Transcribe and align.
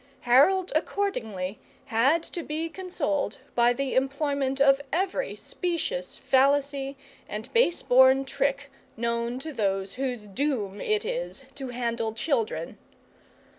Harold 0.21 0.71
accordingly 0.75 1.59
had 1.85 2.23
to 2.23 2.41
be 2.41 2.67
consoled 2.69 3.37
by 3.53 3.71
the 3.71 3.93
employment 3.93 4.59
of 4.59 4.81
every 4.91 5.35
specious 5.35 6.17
fallacy 6.17 6.97
and 7.29 7.53
base 7.53 7.83
born 7.83 8.25
trick 8.25 8.71
known 8.97 9.37
to 9.37 9.53
those 9.53 9.93
whose 9.93 10.23
doom 10.25 10.81
it 10.81 11.05
is 11.05 11.45
to 11.53 11.67
handle 11.67 12.13
children. 12.15 12.79